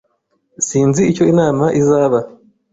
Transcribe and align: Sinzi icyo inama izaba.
Sinzi 0.67 1.01
icyo 1.11 1.23
inama 1.33 1.65
izaba. 1.81 2.19